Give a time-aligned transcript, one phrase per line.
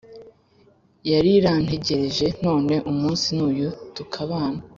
[1.11, 4.61] Yarirantegereje none umunsi nuyu tukabana